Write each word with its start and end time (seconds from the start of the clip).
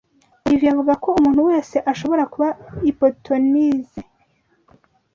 Olivier 0.45 0.71
avuga 0.73 0.93
ko 1.03 1.09
umuntu 1.19 1.41
wese 1.49 1.75
ashobora 1.91 2.23
kuba 2.33 2.47
hypnotizone. 2.83 4.03